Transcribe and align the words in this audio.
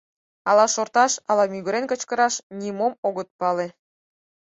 Ала 0.49 0.65
шорташ, 0.73 1.13
ала 1.29 1.43
мӱгырен 1.51 1.85
кычкыраш— 1.91 2.35
нимом 2.59 2.93
огыт 3.07 3.29
пале. 3.39 3.67